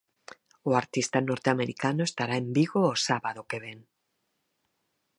O 0.69 0.71
artista 0.81 1.17
norteamericano 1.29 2.01
estará 2.05 2.35
en 2.43 2.47
Vigo 2.57 2.79
o 2.93 2.95
sábado 3.07 3.41
que 3.49 3.61
vén. 3.65 3.79